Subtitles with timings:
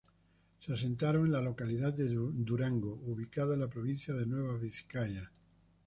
[0.59, 5.31] Se asentaron en la localidad de Durango, ubicada en la provincia de Nueva Vizcaya.